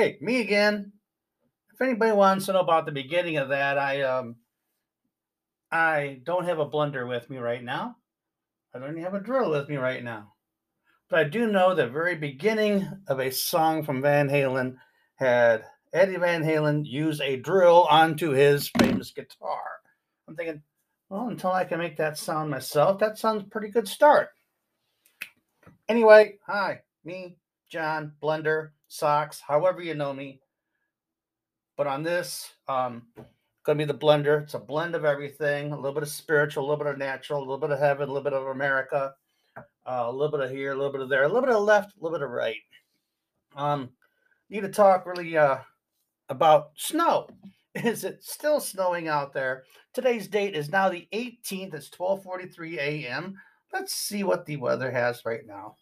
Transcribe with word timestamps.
Hey, 0.00 0.16
me 0.22 0.40
again. 0.40 0.92
If 1.74 1.82
anybody 1.82 2.12
wants 2.12 2.46
to 2.46 2.54
know 2.54 2.60
about 2.60 2.86
the 2.86 2.90
beginning 2.90 3.36
of 3.36 3.50
that, 3.50 3.76
I 3.76 4.00
um 4.00 4.36
I 5.70 6.20
don't 6.24 6.46
have 6.46 6.58
a 6.58 6.64
blender 6.64 7.06
with 7.06 7.28
me 7.28 7.36
right 7.36 7.62
now. 7.62 7.96
I 8.74 8.78
don't 8.78 8.92
even 8.92 9.02
have 9.02 9.12
a 9.12 9.20
drill 9.20 9.50
with 9.50 9.68
me 9.68 9.76
right 9.76 10.02
now. 10.02 10.32
But 11.10 11.18
I 11.18 11.24
do 11.24 11.52
know 11.52 11.74
the 11.74 11.86
very 11.86 12.14
beginning 12.14 12.88
of 13.08 13.18
a 13.20 13.30
song 13.30 13.82
from 13.82 14.00
Van 14.00 14.30
Halen 14.30 14.76
had 15.16 15.66
Eddie 15.92 16.16
Van 16.16 16.42
Halen 16.42 16.86
use 16.86 17.20
a 17.20 17.36
drill 17.36 17.86
onto 17.90 18.30
his 18.30 18.70
famous 18.78 19.10
guitar. 19.10 19.60
I'm 20.26 20.34
thinking, 20.34 20.62
well, 21.10 21.28
until 21.28 21.52
I 21.52 21.64
can 21.64 21.78
make 21.78 21.98
that 21.98 22.16
sound 22.16 22.48
myself, 22.48 23.00
that 23.00 23.18
sounds 23.18 23.44
pretty 23.50 23.68
good 23.68 23.86
start. 23.86 24.30
Anyway, 25.90 26.38
hi, 26.46 26.80
me, 27.04 27.36
John, 27.68 28.14
Blender, 28.22 28.70
Socks, 28.90 29.40
however 29.40 29.80
you 29.80 29.94
know 29.94 30.12
me. 30.12 30.40
But 31.76 31.86
on 31.86 32.02
this, 32.02 32.50
um, 32.66 33.06
gonna 33.62 33.78
be 33.78 33.84
the 33.84 33.94
blender. 33.94 34.42
It's 34.42 34.54
a 34.54 34.58
blend 34.58 34.96
of 34.96 35.04
everything, 35.04 35.70
a 35.70 35.76
little 35.76 35.94
bit 35.94 36.02
of 36.02 36.08
spiritual, 36.08 36.64
a 36.64 36.66
little 36.68 36.84
bit 36.84 36.92
of 36.92 36.98
natural, 36.98 37.38
a 37.38 37.46
little 37.46 37.56
bit 37.56 37.70
of 37.70 37.78
heaven, 37.78 38.08
a 38.08 38.12
little 38.12 38.24
bit 38.24 38.32
of 38.32 38.48
America, 38.48 39.14
uh, 39.56 39.62
a 39.86 40.12
little 40.12 40.36
bit 40.36 40.40
of 40.40 40.50
here, 40.50 40.72
a 40.72 40.74
little 40.74 40.90
bit 40.90 41.02
of 41.02 41.08
there, 41.08 41.22
a 41.22 41.28
little 41.28 41.42
bit 41.42 41.54
of 41.54 41.62
left, 41.62 41.96
a 41.96 42.02
little 42.02 42.18
bit 42.18 42.24
of 42.24 42.32
right. 42.32 42.56
Um, 43.54 43.90
need 44.48 44.62
to 44.62 44.68
talk 44.68 45.06
really 45.06 45.36
uh 45.36 45.58
about 46.28 46.72
snow. 46.74 47.28
Is 47.76 48.02
it 48.02 48.24
still 48.24 48.58
snowing 48.58 49.06
out 49.06 49.32
there? 49.32 49.62
Today's 49.94 50.26
date 50.26 50.56
is 50.56 50.68
now 50.68 50.88
the 50.88 51.06
18th. 51.12 51.74
It's 51.74 51.90
12:43 51.90 52.78
a.m. 52.78 53.40
Let's 53.72 53.94
see 53.94 54.24
what 54.24 54.46
the 54.46 54.56
weather 54.56 54.90
has 54.90 55.24
right 55.24 55.46
now. 55.46 55.76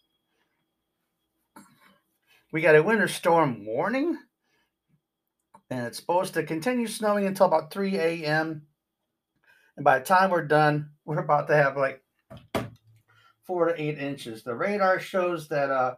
We 2.52 2.62
got 2.62 2.76
a 2.76 2.82
winter 2.82 3.08
storm 3.08 3.66
warning, 3.66 4.18
and 5.70 5.86
it's 5.86 5.98
supposed 5.98 6.34
to 6.34 6.42
continue 6.42 6.86
snowing 6.86 7.26
until 7.26 7.46
about 7.46 7.70
3 7.70 7.96
a.m. 7.96 8.62
And 9.76 9.84
by 9.84 9.98
the 9.98 10.04
time 10.04 10.30
we're 10.30 10.46
done, 10.46 10.90
we're 11.04 11.18
about 11.18 11.48
to 11.48 11.56
have 11.56 11.76
like 11.76 12.02
four 13.44 13.66
to 13.66 13.80
eight 13.80 13.98
inches. 13.98 14.42
The 14.42 14.54
radar 14.54 14.98
shows 14.98 15.48
that 15.48 15.70
uh 15.70 15.94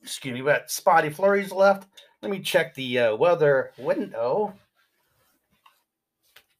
excuse 0.00 0.34
me, 0.34 0.42
we 0.42 0.50
got 0.50 0.70
spotty 0.70 1.10
flurries 1.10 1.52
left. 1.52 1.88
Let 2.22 2.30
me 2.30 2.40
check 2.40 2.74
the 2.74 2.98
uh, 2.98 3.16
weather 3.16 3.72
window. 3.76 4.54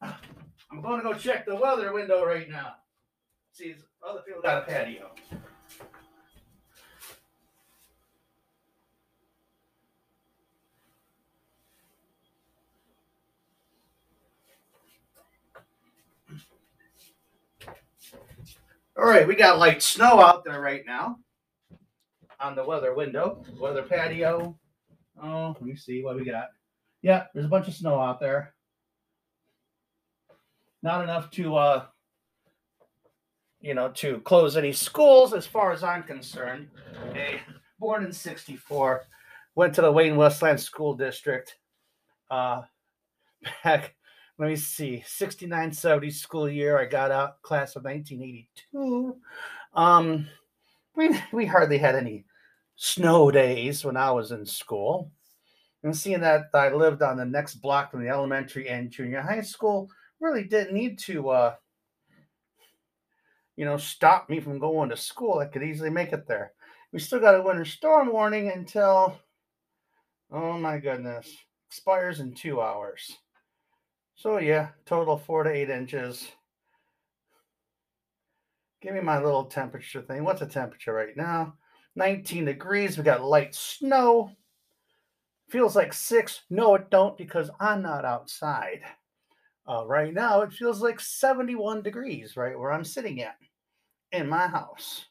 I'm 0.02 0.82
going 0.82 1.00
to 1.00 1.02
go 1.02 1.14
check 1.14 1.46
the 1.46 1.56
weather 1.56 1.92
window 1.92 2.24
right 2.24 2.50
now. 2.50 2.74
See, 3.52 3.74
other 4.06 4.20
people 4.26 4.42
got 4.42 4.64
a 4.64 4.66
patio. 4.66 5.10
All 18.98 19.04
right, 19.04 19.28
we 19.28 19.34
got 19.34 19.58
light 19.58 19.82
snow 19.82 20.20
out 20.20 20.42
there 20.44 20.60
right 20.60 20.82
now 20.86 21.18
on 22.40 22.54
the 22.54 22.64
weather 22.64 22.94
window, 22.94 23.44
weather 23.58 23.82
patio. 23.82 24.58
Oh, 25.22 25.48
let 25.48 25.62
me 25.62 25.76
see 25.76 26.02
what 26.02 26.16
we 26.16 26.24
got. 26.24 26.48
Yeah, 27.02 27.24
there's 27.34 27.44
a 27.46 27.50
bunch 27.50 27.68
of 27.68 27.74
snow 27.74 28.00
out 28.00 28.20
there. 28.20 28.54
Not 30.82 31.04
enough 31.04 31.30
to 31.32 31.56
uh 31.56 31.84
you 33.60 33.74
know 33.74 33.90
to 33.96 34.20
close 34.20 34.56
any 34.56 34.72
schools 34.72 35.34
as 35.34 35.46
far 35.46 35.72
as 35.72 35.82
I'm 35.82 36.02
concerned. 36.02 36.68
Okay. 37.08 37.40
Born 37.78 38.04
in 38.04 38.12
64, 38.12 39.02
went 39.56 39.74
to 39.74 39.82
the 39.82 39.92
Wayne 39.92 40.16
Westland 40.16 40.60
School 40.60 40.94
District. 40.94 41.54
Uh 42.30 42.62
back 43.64 43.95
let 44.38 44.48
me 44.48 44.56
see 44.56 45.02
69 45.06 45.72
70 45.72 46.10
school 46.10 46.48
year 46.48 46.78
i 46.78 46.84
got 46.84 47.10
out 47.10 47.40
class 47.42 47.76
of 47.76 47.84
1982 47.84 49.16
um 49.74 50.26
we 50.94 51.18
we 51.32 51.46
hardly 51.46 51.78
had 51.78 51.94
any 51.94 52.24
snow 52.76 53.30
days 53.30 53.84
when 53.84 53.96
i 53.96 54.10
was 54.10 54.32
in 54.32 54.44
school. 54.44 55.10
And 55.82 55.96
seeing 55.96 56.20
that 56.20 56.50
i 56.52 56.68
lived 56.68 57.02
on 57.02 57.16
the 57.16 57.24
next 57.24 57.56
block 57.56 57.90
from 57.90 58.02
the 58.02 58.08
elementary 58.08 58.68
and 58.68 58.90
junior 58.90 59.20
high 59.20 59.42
school 59.42 59.88
really 60.20 60.44
didn't 60.44 60.74
need 60.74 60.98
to 61.00 61.30
uh 61.30 61.54
you 63.56 63.64
know 63.64 63.76
stop 63.76 64.28
me 64.28 64.40
from 64.40 64.58
going 64.58 64.90
to 64.90 64.96
school. 64.96 65.38
I 65.38 65.46
could 65.46 65.62
easily 65.62 65.90
make 65.90 66.12
it 66.12 66.26
there. 66.26 66.52
We 66.92 66.98
still 66.98 67.20
got 67.20 67.38
a 67.38 67.42
winter 67.42 67.64
storm 67.64 68.12
warning 68.12 68.50
until 68.50 69.18
oh 70.30 70.58
my 70.58 70.78
goodness 70.78 71.34
expires 71.68 72.20
in 72.20 72.34
two 72.34 72.60
hours 72.60 73.16
so 74.16 74.38
yeah, 74.38 74.70
total 74.84 75.16
four 75.16 75.44
to 75.44 75.50
eight 75.50 75.70
inches. 75.70 76.28
Give 78.82 78.94
me 78.94 79.00
my 79.00 79.22
little 79.22 79.44
temperature 79.44 80.02
thing. 80.02 80.24
What's 80.24 80.40
the 80.40 80.46
temperature 80.46 80.92
right 80.92 81.16
now? 81.16 81.54
19 81.96 82.44
degrees. 82.44 82.98
We 82.98 83.04
got 83.04 83.24
light 83.24 83.54
snow. 83.54 84.32
Feels 85.48 85.76
like 85.76 85.92
six. 85.92 86.42
No, 86.50 86.74
it 86.74 86.90
don't 86.90 87.16
because 87.16 87.50
I'm 87.60 87.82
not 87.82 88.04
outside. 88.04 88.80
Uh, 89.68 89.84
right 89.86 90.12
now, 90.12 90.42
it 90.42 90.52
feels 90.52 90.80
like 90.80 91.00
71 91.00 91.82
degrees 91.82 92.36
right 92.36 92.58
where 92.58 92.72
I'm 92.72 92.84
sitting 92.84 93.22
at 93.22 93.36
in 94.12 94.28
my 94.28 94.46
house. 94.46 95.06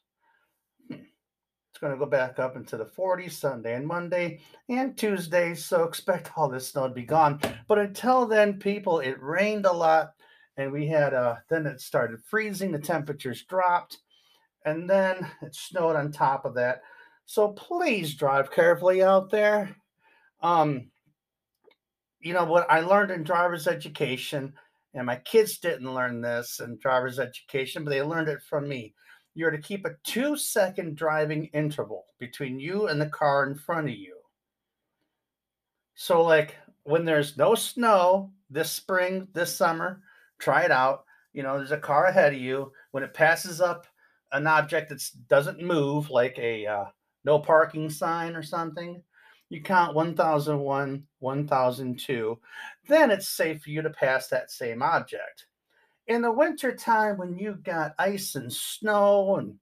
It's 1.76 1.82
going 1.82 1.92
to 1.92 2.00
go 2.00 2.06
back 2.06 2.40
up 2.40 2.56
into 2.56 2.78
the 2.78 2.86
40s 2.86 3.34
Sunday 3.34 3.76
and 3.76 3.86
Monday 3.86 4.40
and 4.70 4.98
Tuesday. 4.98 5.54
So 5.54 5.84
expect 5.84 6.32
all 6.38 6.48
this 6.48 6.70
snow 6.70 6.88
to 6.88 6.94
be 6.94 7.04
gone. 7.04 7.42
But 7.68 7.80
until 7.80 8.26
then, 8.26 8.60
people, 8.60 9.02
it 9.02 9.22
rained 9.22 9.66
a 9.66 9.74
lot 9.74 10.14
and 10.56 10.72
we 10.72 10.88
had 10.88 11.14
uh 11.14 11.36
then 11.50 11.66
it 11.66 11.82
started 11.82 12.24
freezing, 12.24 12.72
the 12.72 12.80
temperatures 12.80 13.44
dropped, 13.44 13.98
and 14.64 14.90
then 14.90 15.30
it 15.42 15.54
snowed 15.54 15.98
on 15.98 16.14
top 16.14 16.46
of 16.46 16.56
that. 16.56 16.80
So 17.26 17.50
please 17.50 18.16
drive 18.16 18.52
carefully 18.52 19.04
out 19.04 19.30
there. 19.30 19.76
Um, 20.42 20.92
you 22.22 22.32
know 22.32 22.46
what 22.46 22.72
I 22.72 22.80
learned 22.80 23.12
in 23.12 23.24
driver's 23.24 23.68
education, 23.68 24.54
and 24.94 25.06
my 25.06 25.18
kids 25.18 25.58
didn't 25.58 25.94
learn 25.94 26.22
this 26.22 26.62
in 26.62 26.78
driver's 26.78 27.20
education, 27.20 27.84
but 27.84 27.90
they 27.90 28.02
learned 28.02 28.30
it 28.30 28.42
from 28.42 28.70
me 28.70 28.94
you're 29.36 29.52
to 29.52 29.58
keep 29.58 29.86
a 29.86 29.96
two 30.04 30.36
second 30.38 30.96
driving 30.96 31.46
interval 31.48 32.06
between 32.20 32.60
you 32.60 32.88
and 32.88 33.00
the 33.00 33.10
car 33.10 33.46
in 33.46 33.56
front 33.56 33.90
of 33.90 33.96
you. 33.96 34.16
So, 35.94 36.24
like 36.24 36.56
when 36.84 37.06
there's 37.06 37.38
no 37.38 37.54
snow 37.54 38.32
this 38.50 38.72
spring, 38.72 39.28
this 39.34 39.56
summer, 39.56 40.02
try 40.40 40.64
it 40.64 40.72
out. 40.72 41.04
You 41.34 41.44
know, 41.44 41.58
there's 41.58 41.72
a 41.72 41.78
car 41.78 42.06
ahead 42.06 42.34
of 42.34 42.40
you. 42.40 42.72
When 42.92 43.04
it 43.04 43.14
passes 43.14 43.60
up 43.60 43.86
an 44.32 44.48
object 44.48 44.90
that 44.90 45.04
doesn't 45.28 45.62
move, 45.62 46.10
like 46.10 46.40
a 46.40 46.66
uh, 46.66 46.86
no 47.26 47.40
parking 47.40 47.90
sign 47.90 48.36
or 48.36 48.44
something, 48.44 49.02
you 49.50 49.62
count 49.62 49.96
1001, 49.96 51.04
1002. 51.20 52.40
Then 52.88 53.12
it's 53.12 53.28
safe 53.28 53.62
for 53.62 53.70
you 53.70 53.82
to 53.82 53.90
pass 53.90 54.28
that 54.30 54.50
same 54.50 54.82
object 54.82 55.48
in 56.08 56.22
the 56.22 56.32
winter 56.32 56.76
time 56.76 57.18
when 57.18 57.38
you 57.38 57.56
got 57.64 57.96
ice 57.98 58.36
and 58.36 58.52
snow 58.52 59.38
and 59.38 59.56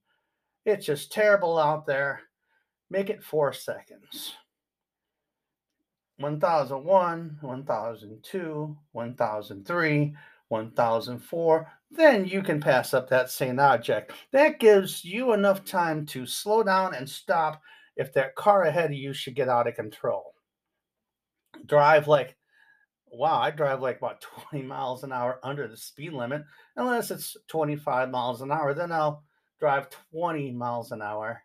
it's 0.66 0.86
just 0.86 1.12
terrible 1.12 1.58
out 1.58 1.86
there, 1.86 2.22
make 2.90 3.10
it 3.10 3.24
four 3.24 3.54
seconds. 3.54 4.34
1001, 6.18 7.38
1002, 7.42 8.78
1003, 8.92 10.16
1004. 10.48 11.72
Then 11.92 12.26
you 12.26 12.42
can 12.42 12.62
pass 12.62 12.94
up 12.94 13.10
that 13.10 13.30
same 13.30 13.60
object. 13.60 14.12
That 14.32 14.60
gives 14.60 15.04
you 15.04 15.34
enough 15.34 15.66
time 15.66 16.06
to 16.08 16.26
slow 16.26 16.64
down 16.64 16.96
and 16.96 17.10
stop 17.10 17.62
if 17.96 18.14
that 18.14 18.36
car 18.36 18.64
ahead 18.64 18.92
of 18.92 18.98
you 18.98 19.14
should 19.14 19.36
get 19.36 19.50
out 19.50 19.68
of 19.68 19.76
control. 19.76 20.34
Drive 21.66 22.08
like 22.08 22.36
wow, 23.14 23.40
I 23.40 23.52
drive 23.52 23.82
like 23.82 23.98
about 23.98 24.22
20 24.50 24.66
miles 24.66 25.04
an 25.04 25.12
hour 25.12 25.40
under 25.44 25.68
the 25.68 25.78
speed 25.78 26.14
limit, 26.14 26.44
unless 26.76 27.12
it's 27.12 27.38
25 27.48 28.10
miles 28.10 28.42
an 28.42 28.52
hour, 28.52 28.74
then 28.74 28.92
I'll 28.92 29.24
drive 29.60 29.88
20 30.12 30.52
miles 30.52 30.92
an 30.92 31.02
hour. 31.02 31.44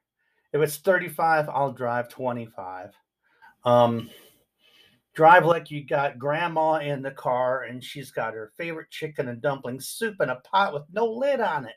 If 0.52 0.62
it's 0.62 0.78
35, 0.78 1.48
I'll 1.48 1.72
drive 1.72 2.08
25. 2.08 2.90
Um, 3.64 4.08
drive 5.14 5.44
like 5.44 5.70
you 5.70 5.84
got 5.84 6.18
grandma 6.18 6.74
in 6.76 7.02
the 7.02 7.10
car 7.10 7.64
and 7.64 7.84
she's 7.84 8.10
got 8.10 8.34
her 8.34 8.52
favorite 8.56 8.90
chicken 8.90 9.28
and 9.28 9.42
dumpling 9.42 9.80
soup 9.80 10.16
in 10.20 10.30
a 10.30 10.36
pot 10.36 10.72
with 10.72 10.84
no 10.92 11.06
lid 11.06 11.40
on 11.40 11.66
it. 11.66 11.74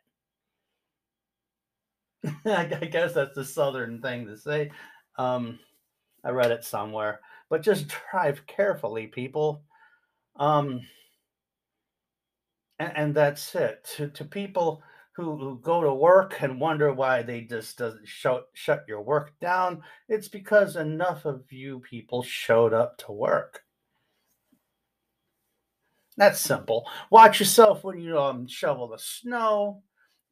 I 2.46 2.66
guess 2.86 3.14
that's 3.14 3.36
the 3.36 3.44
southern 3.44 4.02
thing 4.02 4.28
to 4.28 4.38
say. 4.38 4.72
Um, 5.18 5.60
I 6.24 6.30
read 6.30 6.52
it 6.52 6.64
somewhere. 6.64 7.20
But 7.50 7.62
just 7.62 7.92
drive 8.12 8.46
carefully, 8.48 9.08
people. 9.08 9.64
Um, 10.42 10.82
and, 12.80 12.98
and 12.98 13.16
that's 13.16 13.54
it. 13.54 13.88
To, 13.96 14.08
to 14.10 14.26
people 14.26 14.82
who, 15.16 15.38
who 15.38 15.60
go 15.62 15.84
to 15.84 15.94
work 15.94 16.42
and 16.42 16.60
wonder 16.60 16.92
why 16.92 17.22
they 17.22 17.42
just 17.42 17.78
doesn't 17.78 18.08
shut 18.08 18.48
shut 18.54 18.84
your 18.88 19.04
work 19.04 19.34
down. 19.40 19.84
It's 20.10 20.28
because 20.28 20.78
enough 20.78 21.26
of 21.26 21.44
you 21.52 21.80
people 21.88 22.24
showed 22.24 22.74
up 22.74 22.98
to 23.00 23.12
work. 23.12 23.62
That's 26.18 26.40
simple. 26.40 26.88
Watch 27.12 27.40
yourself 27.40 27.84
when 27.84 28.00
you 28.00 28.20
um, 28.20 28.48
shovel 28.48 28.88
the 28.88 28.98
snow. 28.98 29.84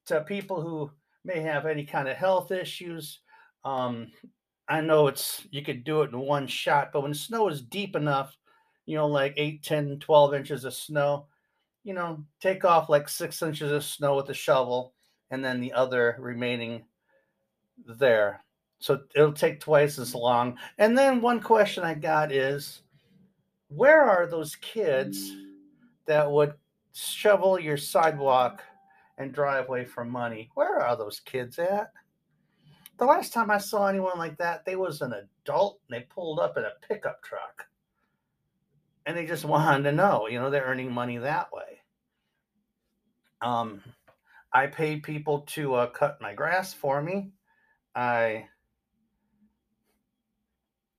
To 0.07 0.21
people 0.21 0.59
who 0.59 0.89
may 1.23 1.41
have 1.41 1.67
any 1.67 1.85
kind 1.85 2.07
of 2.07 2.17
health 2.17 2.51
issues, 2.51 3.19
um, 3.63 4.07
I 4.67 4.81
know 4.81 5.05
it's 5.05 5.45
you 5.51 5.61
could 5.61 5.83
do 5.83 6.01
it 6.01 6.11
in 6.11 6.17
one 6.17 6.47
shot, 6.47 6.89
but 6.91 7.03
when 7.03 7.13
snow 7.13 7.47
is 7.47 7.61
deep 7.61 7.95
enough, 7.95 8.35
you 8.89 8.95
know, 8.95 9.05
like 9.05 9.35
8, 9.37 9.61
10, 9.61 9.99
12 9.99 10.33
inches 10.33 10.65
of 10.65 10.73
snow, 10.73 11.27
you 11.83 11.93
know, 11.93 12.25
take 12.41 12.65
off 12.65 12.89
like 12.89 13.07
six 13.07 13.39
inches 13.43 13.71
of 13.71 13.83
snow 13.83 14.15
with 14.15 14.27
a 14.29 14.33
shovel 14.33 14.95
and 15.29 15.45
then 15.45 15.61
the 15.61 15.71
other 15.73 16.15
remaining 16.17 16.83
there. 17.85 18.43
So 18.79 19.01
it'll 19.13 19.31
take 19.31 19.59
twice 19.59 19.99
as 19.99 20.15
long. 20.15 20.57
And 20.79 20.97
then 20.97 21.21
one 21.21 21.39
question 21.39 21.83
I 21.83 21.93
got 21.93 22.31
is 22.31 22.81
where 23.67 24.01
are 24.01 24.25
those 24.25 24.55
kids 24.55 25.35
that 26.07 26.31
would 26.31 26.55
shovel 26.91 27.59
your 27.59 27.77
sidewalk 27.77 28.63
and 29.19 29.31
driveway 29.31 29.85
for 29.85 30.03
money? 30.03 30.49
Where 30.55 30.81
are 30.81 30.97
those 30.97 31.19
kids 31.19 31.59
at? 31.59 31.91
The 32.97 33.05
last 33.05 33.33
time 33.33 33.51
I 33.51 33.59
saw 33.59 33.85
anyone 33.85 34.17
like 34.17 34.39
that, 34.39 34.65
they 34.65 34.75
was 34.75 35.03
an 35.03 35.13
adult 35.13 35.79
and 35.87 35.95
they 35.95 36.07
pulled 36.07 36.39
up 36.39 36.57
in 36.57 36.63
a 36.63 36.87
pickup 36.87 37.21
truck. 37.21 37.68
And 39.09 39.17
they 39.17 39.25
just 39.25 39.43
wanted 39.43 39.85
to 39.85 39.91
know, 39.91 40.27
you 40.27 40.39
know, 40.39 40.51
they're 40.51 40.65
earning 40.65 40.91
money 40.91 41.17
that 41.17 41.51
way. 41.51 41.81
Um, 43.41 43.81
I 44.53 44.67
pay 44.67 44.97
people 44.97 45.39
to 45.53 45.73
uh, 45.73 45.87
cut 45.87 46.21
my 46.21 46.35
grass 46.35 46.75
for 46.75 47.01
me. 47.01 47.31
I, 47.95 48.45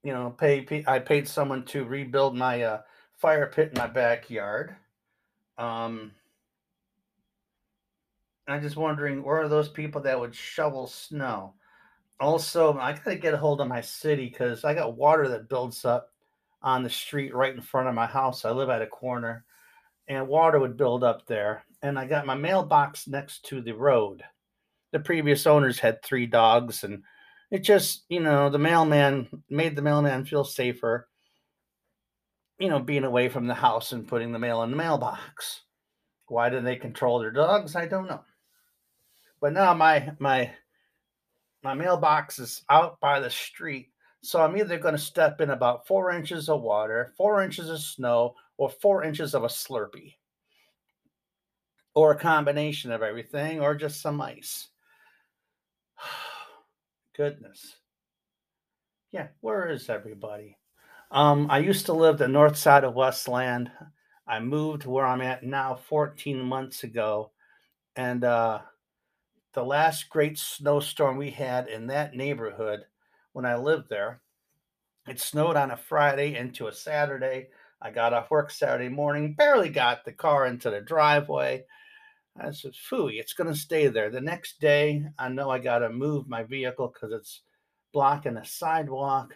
you 0.03 0.11
know, 0.11 0.35
pay. 0.37 0.83
I 0.85 0.99
paid 0.99 1.25
someone 1.25 1.63
to 1.67 1.85
rebuild 1.85 2.35
my 2.35 2.63
uh, 2.63 2.81
fire 3.13 3.47
pit 3.47 3.71
in 3.71 3.79
my 3.79 3.87
backyard. 3.87 4.75
Um, 5.57 6.11
I'm 8.45 8.61
just 8.61 8.75
wondering 8.75 9.23
where 9.23 9.39
are 9.39 9.47
those 9.47 9.69
people 9.69 10.01
that 10.01 10.19
would 10.19 10.35
shovel 10.35 10.85
snow? 10.85 11.53
Also, 12.19 12.77
I 12.77 12.91
gotta 12.91 13.15
get 13.15 13.33
a 13.33 13.37
hold 13.37 13.61
of 13.61 13.69
my 13.69 13.79
city 13.79 14.27
because 14.27 14.65
I 14.65 14.73
got 14.73 14.97
water 14.97 15.29
that 15.29 15.47
builds 15.47 15.85
up 15.85 16.10
on 16.61 16.83
the 16.83 16.89
street 16.89 17.33
right 17.33 17.55
in 17.55 17.61
front 17.61 17.87
of 17.87 17.95
my 17.95 18.05
house. 18.05 18.45
I 18.45 18.51
live 18.51 18.69
at 18.69 18.81
a 18.81 18.87
corner, 18.87 19.45
and 20.07 20.27
water 20.27 20.59
would 20.59 20.77
build 20.77 21.03
up 21.03 21.25
there. 21.25 21.63
And 21.81 21.97
I 21.97 22.05
got 22.05 22.25
my 22.25 22.35
mailbox 22.35 23.07
next 23.07 23.45
to 23.45 23.61
the 23.61 23.73
road. 23.73 24.23
The 24.91 24.99
previous 24.99 25.47
owners 25.47 25.79
had 25.79 26.03
three 26.03 26.25
dogs, 26.25 26.83
and 26.83 27.03
it 27.49 27.59
just, 27.59 28.05
you 28.09 28.19
know, 28.19 28.49
the 28.49 28.59
mailman 28.59 29.43
made 29.49 29.75
the 29.75 29.81
mailman 29.81 30.25
feel 30.25 30.43
safer, 30.43 31.07
you 32.59 32.69
know, 32.69 32.79
being 32.79 33.03
away 33.03 33.29
from 33.29 33.47
the 33.47 33.53
house 33.53 33.91
and 33.91 34.07
putting 34.07 34.31
the 34.31 34.39
mail 34.39 34.63
in 34.63 34.71
the 34.71 34.77
mailbox. 34.77 35.61
Why 36.27 36.49
do 36.49 36.61
they 36.61 36.75
control 36.75 37.19
their 37.19 37.31
dogs? 37.31 37.75
I 37.75 37.87
don't 37.87 38.07
know. 38.07 38.21
But 39.41 39.53
now 39.53 39.73
my 39.73 40.11
my 40.19 40.51
my 41.63 41.73
mailbox 41.73 42.39
is 42.39 42.63
out 42.69 42.99
by 42.99 43.19
the 43.19 43.29
street 43.29 43.90
so 44.23 44.41
I'm 44.41 44.55
either 44.55 44.77
going 44.77 44.95
to 44.95 45.01
step 45.01 45.41
in 45.41 45.49
about 45.49 45.87
four 45.87 46.11
inches 46.11 46.47
of 46.47 46.61
water, 46.61 47.13
four 47.17 47.41
inches 47.41 47.69
of 47.69 47.79
snow, 47.79 48.35
or 48.57 48.69
four 48.69 49.03
inches 49.03 49.33
of 49.33 49.43
a 49.43 49.47
Slurpee, 49.47 50.15
or 51.95 52.11
a 52.11 52.19
combination 52.19 52.91
of 52.91 53.01
everything, 53.01 53.61
or 53.61 53.73
just 53.75 54.01
some 54.01 54.21
ice. 54.21 54.69
Goodness. 57.17 57.77
Yeah, 59.11 59.27
where 59.41 59.69
is 59.69 59.89
everybody? 59.89 60.57
Um, 61.09 61.47
I 61.49 61.57
used 61.59 61.87
to 61.87 61.93
live 61.93 62.17
the 62.17 62.27
north 62.27 62.57
side 62.57 62.83
of 62.83 62.93
Westland. 62.93 63.71
I 64.27 64.39
moved 64.39 64.85
where 64.85 65.05
I'm 65.05 65.21
at 65.21 65.43
now 65.43 65.75
14 65.75 66.39
months 66.39 66.83
ago. 66.83 67.31
And 67.97 68.23
uh, 68.23 68.59
the 69.53 69.63
last 69.63 70.09
great 70.09 70.37
snowstorm 70.37 71.17
we 71.17 71.31
had 71.31 71.67
in 71.67 71.87
that 71.87 72.15
neighborhood 72.15 72.85
when 73.33 73.45
I 73.45 73.55
lived 73.55 73.89
there. 73.89 74.21
It 75.07 75.19
snowed 75.19 75.55
on 75.55 75.71
a 75.71 75.77
Friday 75.77 76.35
into 76.35 76.67
a 76.67 76.73
Saturday. 76.73 77.49
I 77.81 77.89
got 77.89 78.13
off 78.13 78.29
work 78.29 78.51
Saturday 78.51 78.89
morning, 78.89 79.33
barely 79.33 79.69
got 79.69 80.05
the 80.05 80.11
car 80.11 80.45
into 80.45 80.69
the 80.69 80.81
driveway. 80.81 81.65
I 82.39 82.51
said, 82.51 82.73
"Fooey, 82.73 83.19
it's 83.19 83.33
going 83.33 83.51
to 83.51 83.59
stay 83.59 83.87
there." 83.87 84.09
The 84.09 84.21
next 84.21 84.59
day, 84.59 85.05
I 85.17 85.29
know 85.29 85.49
I 85.49 85.59
got 85.59 85.79
to 85.79 85.89
move 85.89 86.29
my 86.29 86.43
vehicle 86.43 86.89
because 86.89 87.11
it's 87.11 87.41
blocking 87.93 88.35
the 88.35 88.43
sidewalk. 88.45 89.35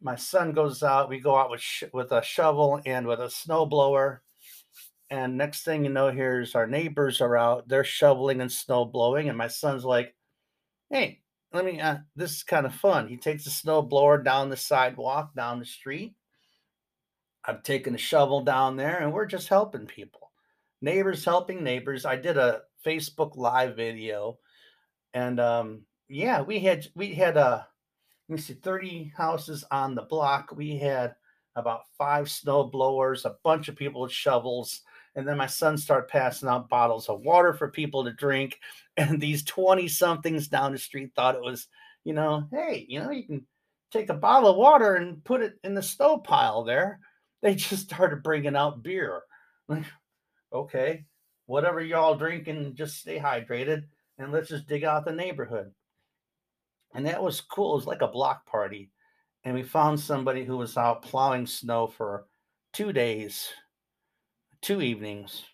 My 0.00 0.16
son 0.16 0.52
goes 0.52 0.82
out. 0.82 1.08
We 1.08 1.20
go 1.20 1.36
out 1.36 1.50
with 1.50 1.60
sh- 1.60 1.84
with 1.92 2.12
a 2.12 2.22
shovel 2.22 2.80
and 2.86 3.06
with 3.06 3.20
a 3.20 3.30
snow 3.30 3.66
blower. 3.66 4.22
And 5.10 5.36
next 5.38 5.64
thing 5.64 5.84
you 5.84 5.90
know, 5.90 6.10
here's 6.10 6.54
our 6.54 6.66
neighbors 6.66 7.20
are 7.20 7.36
out. 7.36 7.68
They're 7.68 7.84
shoveling 7.84 8.40
and 8.40 8.50
snow 8.50 8.84
blowing, 8.84 9.28
and 9.28 9.38
my 9.38 9.48
son's 9.48 9.84
like, 9.84 10.16
"Hey, 10.90 11.23
let 11.54 11.64
me 11.64 11.80
uh, 11.80 11.98
this 12.16 12.32
is 12.32 12.42
kind 12.42 12.66
of 12.66 12.74
fun. 12.74 13.06
He 13.06 13.16
takes 13.16 13.46
a 13.46 13.50
snow 13.50 13.80
blower 13.80 14.20
down 14.20 14.50
the 14.50 14.56
sidewalk 14.56 15.34
down 15.34 15.60
the 15.60 15.64
street. 15.64 16.14
I've 17.44 17.62
taken 17.62 17.94
a 17.94 17.98
shovel 17.98 18.42
down 18.42 18.76
there 18.76 18.98
and 18.98 19.12
we're 19.12 19.26
just 19.26 19.48
helping 19.48 19.86
people. 19.86 20.32
Neighbors 20.82 21.24
helping 21.24 21.62
neighbors. 21.62 22.04
I 22.04 22.16
did 22.16 22.36
a 22.36 22.62
facebook 22.84 23.36
live 23.36 23.76
video 23.76 24.38
and 25.14 25.40
um 25.40 25.82
yeah 26.08 26.42
we 26.42 26.58
had 26.58 26.86
we 26.94 27.14
had 27.14 27.36
a 27.36 27.46
uh, 27.46 27.62
let 28.28 28.36
me 28.36 28.42
see 28.42 28.54
30 28.54 29.12
houses 29.16 29.64
on 29.70 29.94
the 29.94 30.02
block. 30.02 30.50
We 30.56 30.76
had 30.78 31.14
about 31.56 31.82
five 31.96 32.28
snow 32.28 32.64
blowers 32.64 33.24
a 33.24 33.36
bunch 33.44 33.68
of 33.68 33.76
people 33.76 34.00
with 34.00 34.10
shovels 34.12 34.80
and 35.16 35.26
then 35.26 35.36
my 35.36 35.46
son 35.46 35.76
started 35.76 36.08
passing 36.08 36.48
out 36.48 36.68
bottles 36.68 37.08
of 37.08 37.20
water 37.20 37.52
for 37.52 37.68
people 37.70 38.04
to 38.04 38.12
drink. 38.12 38.58
And 38.96 39.20
these 39.20 39.42
20 39.42 39.88
somethings 39.88 40.46
down 40.46 40.70
the 40.70 40.78
street 40.78 41.10
thought 41.16 41.34
it 41.34 41.42
was, 41.42 41.66
you 42.04 42.12
know, 42.12 42.46
hey, 42.52 42.86
you 42.88 43.00
know, 43.00 43.10
you 43.10 43.24
can 43.24 43.44
take 43.90 44.08
a 44.08 44.14
bottle 44.14 44.50
of 44.50 44.56
water 44.56 44.94
and 44.94 45.24
put 45.24 45.42
it 45.42 45.54
in 45.64 45.74
the 45.74 45.82
stove 45.82 46.22
pile 46.22 46.62
there. 46.62 47.00
They 47.42 47.56
just 47.56 47.82
started 47.82 48.22
bringing 48.22 48.54
out 48.56 48.82
beer. 48.82 49.22
Like, 49.68 49.84
okay, 50.52 51.06
whatever 51.46 51.80
y'all 51.80 52.14
drinking, 52.14 52.76
just 52.76 53.00
stay 53.00 53.18
hydrated 53.18 53.84
and 54.18 54.30
let's 54.30 54.48
just 54.48 54.68
dig 54.68 54.84
out 54.84 55.04
the 55.04 55.12
neighborhood. 55.12 55.72
And 56.94 57.06
that 57.06 57.22
was 57.22 57.40
cool. 57.40 57.72
It 57.72 57.76
was 57.78 57.86
like 57.86 58.02
a 58.02 58.06
block 58.06 58.46
party. 58.46 58.92
And 59.42 59.54
we 59.54 59.62
found 59.64 59.98
somebody 59.98 60.44
who 60.44 60.56
was 60.56 60.76
out 60.76 61.02
plowing 61.02 61.46
snow 61.46 61.88
for 61.88 62.26
two 62.72 62.92
days 62.92 63.48
two 64.64 64.80
evenings, 64.80 65.44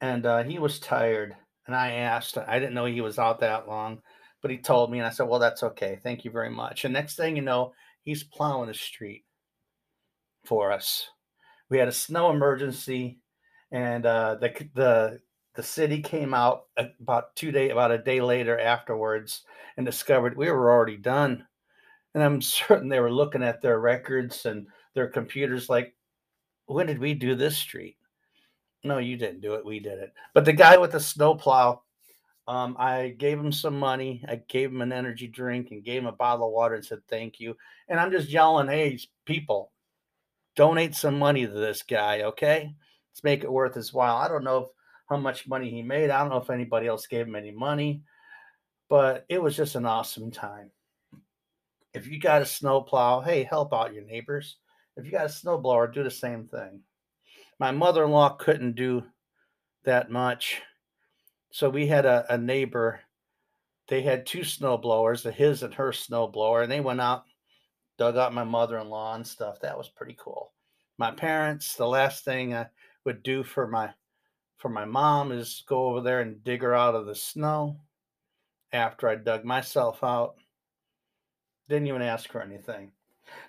and 0.00 0.26
uh, 0.26 0.42
he 0.42 0.58
was 0.58 0.78
tired. 0.78 1.34
And 1.66 1.74
I 1.74 1.92
asked, 1.92 2.36
I 2.36 2.58
didn't 2.58 2.74
know 2.74 2.84
he 2.84 3.00
was 3.00 3.18
out 3.18 3.40
that 3.40 3.68
long, 3.68 4.02
but 4.42 4.50
he 4.50 4.58
told 4.58 4.90
me, 4.90 4.98
and 4.98 5.06
I 5.06 5.10
said, 5.10 5.28
Well, 5.28 5.40
that's 5.40 5.62
okay. 5.62 5.98
Thank 6.02 6.24
you 6.24 6.30
very 6.30 6.50
much. 6.50 6.84
And 6.84 6.92
next 6.92 7.16
thing 7.16 7.36
you 7.36 7.42
know, 7.42 7.72
he's 8.02 8.22
plowing 8.24 8.68
the 8.68 8.74
street 8.74 9.24
for 10.44 10.72
us. 10.72 11.08
We 11.70 11.78
had 11.78 11.88
a 11.88 11.92
snow 11.92 12.30
emergency, 12.30 13.20
and 13.70 14.04
uh, 14.04 14.34
the 14.34 14.68
the 14.74 15.20
the 15.54 15.62
city 15.62 16.02
came 16.02 16.34
out 16.34 16.64
about 16.76 17.34
two 17.36 17.50
day 17.52 17.70
about 17.70 17.92
a 17.92 17.98
day 17.98 18.20
later 18.20 18.58
afterwards 18.58 19.42
and 19.76 19.86
discovered 19.86 20.36
we 20.36 20.50
were 20.50 20.70
already 20.70 20.96
done. 20.96 21.46
And 22.14 22.22
I'm 22.22 22.42
certain 22.42 22.88
they 22.88 23.00
were 23.00 23.12
looking 23.12 23.42
at 23.42 23.62
their 23.62 23.80
records 23.80 24.44
and 24.44 24.66
their 24.94 25.08
computers 25.08 25.70
like, 25.70 25.94
when 26.66 26.86
did 26.86 26.98
we 26.98 27.14
do 27.14 27.34
this 27.34 27.56
street? 27.56 27.96
No, 28.84 28.98
you 28.98 29.16
didn't 29.16 29.40
do 29.40 29.54
it. 29.54 29.64
We 29.64 29.78
did 29.78 29.98
it. 29.98 30.12
But 30.34 30.44
the 30.44 30.52
guy 30.52 30.76
with 30.76 30.92
the 30.92 31.00
snowplow, 31.00 31.82
um, 32.48 32.76
I 32.78 33.14
gave 33.18 33.38
him 33.38 33.52
some 33.52 33.78
money. 33.78 34.24
I 34.28 34.42
gave 34.48 34.70
him 34.70 34.82
an 34.82 34.92
energy 34.92 35.28
drink 35.28 35.70
and 35.70 35.84
gave 35.84 36.02
him 36.02 36.08
a 36.08 36.12
bottle 36.12 36.48
of 36.48 36.52
water 36.52 36.74
and 36.74 36.84
said 36.84 36.98
thank 37.08 37.38
you. 37.38 37.56
And 37.88 38.00
I'm 38.00 38.10
just 38.10 38.28
yelling, 38.28 38.68
hey, 38.68 38.98
people, 39.24 39.70
donate 40.56 40.94
some 40.94 41.18
money 41.18 41.46
to 41.46 41.52
this 41.52 41.82
guy, 41.82 42.22
okay? 42.22 42.74
Let's 43.10 43.24
make 43.24 43.44
it 43.44 43.52
worth 43.52 43.74
his 43.74 43.92
while. 43.92 44.16
I 44.16 44.28
don't 44.28 44.44
know 44.44 44.58
if, 44.58 44.68
how 45.08 45.16
much 45.16 45.46
money 45.46 45.70
he 45.70 45.82
made. 45.82 46.10
I 46.10 46.20
don't 46.20 46.30
know 46.30 46.38
if 46.38 46.50
anybody 46.50 46.86
else 46.86 47.06
gave 47.06 47.26
him 47.26 47.36
any 47.36 47.50
money, 47.50 48.02
but 48.88 49.24
it 49.28 49.40
was 49.40 49.56
just 49.56 49.76
an 49.76 49.86
awesome 49.86 50.30
time. 50.30 50.70
If 51.94 52.06
you 52.06 52.18
got 52.18 52.42
a 52.42 52.46
snowplow, 52.46 53.20
hey, 53.20 53.44
help 53.44 53.72
out 53.74 53.94
your 53.94 54.04
neighbors. 54.04 54.56
If 54.96 55.04
you 55.04 55.12
got 55.12 55.26
a 55.26 55.28
snowblower, 55.28 55.92
do 55.92 56.02
the 56.02 56.10
same 56.10 56.46
thing. 56.48 56.80
My 57.62 57.70
mother 57.70 58.02
in 58.02 58.10
law 58.10 58.30
couldn't 58.30 58.74
do 58.74 59.04
that 59.84 60.10
much. 60.10 60.60
So 61.52 61.70
we 61.70 61.86
had 61.86 62.04
a, 62.04 62.26
a 62.28 62.36
neighbor. 62.36 62.98
They 63.86 64.02
had 64.02 64.26
two 64.26 64.42
snow 64.42 64.76
blowers, 64.76 65.22
his 65.22 65.62
and 65.62 65.72
her 65.74 65.92
snow 65.92 66.26
blower, 66.26 66.62
and 66.62 66.72
they 66.72 66.80
went 66.80 67.00
out, 67.00 67.22
dug 67.98 68.16
out 68.16 68.34
my 68.34 68.42
mother 68.42 68.78
in 68.78 68.88
law 68.88 69.14
and 69.14 69.24
stuff. 69.24 69.60
That 69.60 69.78
was 69.78 69.88
pretty 69.88 70.16
cool. 70.18 70.50
My 70.98 71.12
parents, 71.12 71.76
the 71.76 71.86
last 71.86 72.24
thing 72.24 72.52
I 72.52 72.66
would 73.04 73.22
do 73.22 73.44
for 73.44 73.68
my 73.68 73.90
for 74.56 74.68
my 74.68 74.84
mom 74.84 75.30
is 75.30 75.62
go 75.68 75.84
over 75.84 76.00
there 76.00 76.20
and 76.20 76.42
dig 76.42 76.62
her 76.62 76.74
out 76.74 76.96
of 76.96 77.06
the 77.06 77.14
snow 77.14 77.78
after 78.72 79.08
I 79.08 79.14
dug 79.14 79.44
myself 79.44 80.02
out. 80.02 80.34
Didn't 81.68 81.86
even 81.86 82.02
ask 82.02 82.28
for 82.28 82.42
anything. 82.42 82.90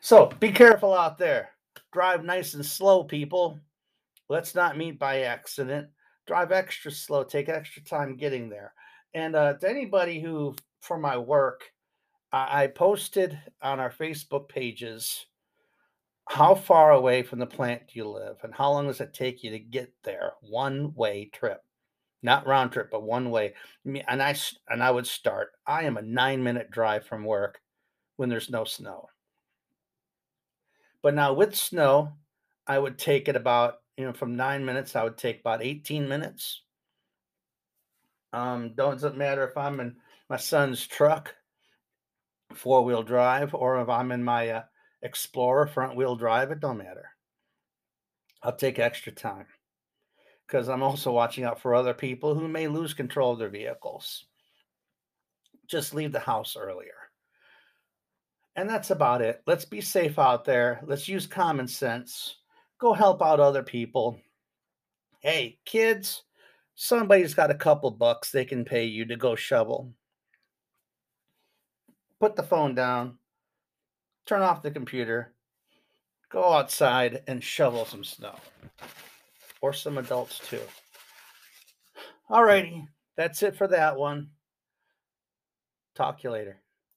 So 0.01 0.27
be 0.39 0.51
careful 0.51 0.93
out 0.93 1.17
there. 1.17 1.49
Drive 1.91 2.23
nice 2.23 2.53
and 2.53 2.63
slow, 2.63 3.03
people. 3.03 3.59
Let's 4.29 4.55
not 4.55 4.77
meet 4.77 4.99
by 4.99 5.21
accident. 5.21 5.87
Drive 6.25 6.51
extra 6.51 6.91
slow. 6.91 7.23
Take 7.23 7.49
extra 7.49 7.83
time 7.83 8.15
getting 8.15 8.49
there. 8.49 8.73
And 9.13 9.35
uh, 9.35 9.53
to 9.55 9.69
anybody 9.69 10.21
who, 10.21 10.55
for 10.79 10.97
my 10.97 11.17
work, 11.17 11.63
I, 12.31 12.67
posted 12.67 13.39
on 13.61 13.79
our 13.79 13.91
Facebook 13.91 14.49
pages 14.49 15.27
how 16.29 16.55
far 16.55 16.91
away 16.91 17.21
from 17.21 17.39
the 17.39 17.45
plant 17.45 17.83
do 17.87 17.99
you 17.99 18.07
live 18.07 18.37
and 18.43 18.53
how 18.53 18.71
long 18.71 18.87
does 18.87 19.01
it 19.01 19.13
take 19.13 19.43
you 19.43 19.51
to 19.51 19.59
get 19.59 19.93
there 20.03 20.33
one 20.41 20.93
way 20.95 21.29
trip 21.33 21.61
not 22.21 22.47
round 22.47 22.71
trip 22.71 22.89
but 22.89 23.03
one 23.03 23.29
way 23.29 23.53
and 23.85 24.23
i 24.23 24.33
and 24.69 24.81
i 24.81 24.89
would 24.89 25.05
start 25.05 25.49
i 25.67 25.83
am 25.83 25.97
a 25.97 26.01
nine 26.01 26.41
minute 26.41 26.71
drive 26.71 27.05
from 27.05 27.25
work 27.25 27.59
when 28.15 28.29
there's 28.29 28.49
no 28.49 28.63
snow 28.63 29.05
but 31.01 31.13
now 31.13 31.33
with 31.33 31.53
snow 31.53 32.13
i 32.65 32.79
would 32.79 32.97
take 32.97 33.27
it 33.27 33.35
about 33.35 33.82
you 33.97 34.05
know 34.05 34.13
from 34.13 34.35
nine 34.35 34.65
minutes 34.65 34.95
i 34.95 35.03
would 35.03 35.17
take 35.17 35.39
about 35.39 35.63
18 35.63 36.07
minutes 36.07 36.61
um 38.31 38.73
doesn't 38.75 39.17
matter 39.17 39.47
if 39.47 39.55
i'm 39.57 39.79
in 39.79 39.95
my 40.29 40.37
son's 40.37 40.85
truck 40.85 41.35
four 42.53 42.83
wheel 42.83 43.03
drive 43.03 43.53
or 43.53 43.81
if 43.81 43.89
i'm 43.89 44.11
in 44.11 44.23
my 44.23 44.49
uh, 44.49 44.63
Explorer 45.03 45.67
front 45.67 45.97
wheel 45.97 46.15
drive, 46.15 46.49
it 46.51 46.61
don't 46.61 46.77
matter. 46.77 47.09
I'll 48.41 48.55
take 48.55 48.79
extra 48.79 49.11
time 49.11 49.47
because 50.47 50.69
I'm 50.69 50.81
also 50.81 51.11
watching 51.11 51.43
out 51.43 51.59
for 51.59 51.75
other 51.75 51.93
people 51.93 52.35
who 52.35 52.47
may 52.47 52.69
lose 52.69 52.93
control 52.93 53.33
of 53.33 53.39
their 53.39 53.49
vehicles. 53.49 54.25
Just 55.67 55.93
leave 55.93 56.13
the 56.13 56.19
house 56.19 56.55
earlier. 56.57 56.95
And 58.55 58.69
that's 58.69 58.91
about 58.91 59.21
it. 59.21 59.41
Let's 59.45 59.65
be 59.65 59.81
safe 59.81 60.17
out 60.17 60.45
there. 60.45 60.81
Let's 60.85 61.09
use 61.09 61.27
common 61.27 61.67
sense. 61.67 62.37
Go 62.83 62.91
help 62.91 63.21
out 63.21 63.39
other 63.39 63.63
people. 63.63 64.19
Hey, 65.21 65.57
kids, 65.63 66.23
somebody's 66.75 67.33
got 67.33 67.49
a 67.49 67.55
couple 67.55 67.89
bucks 67.91 68.29
they 68.29 68.43
can 68.43 68.65
pay 68.65 68.83
you 68.83 69.05
to 69.05 69.15
go 69.15 69.35
shovel. 69.35 69.93
Put 72.19 72.35
the 72.35 72.43
phone 72.43 72.75
down, 72.75 73.19
turn 74.25 74.41
off 74.41 74.63
the 74.63 74.69
computer, 74.69 75.33
go 76.29 76.43
outside 76.51 77.23
and 77.25 77.41
shovel 77.41 77.85
some 77.85 78.03
snow. 78.03 78.35
Or 79.61 79.71
some 79.71 79.97
adults 79.97 80.39
too. 80.39 80.59
Alrighty, 82.29 82.85
that's 83.15 83.43
it 83.43 83.55
for 83.55 83.69
that 83.69 83.97
one. 83.97 84.31
Talk 85.95 86.21
you 86.25 86.31
later. 86.31 86.62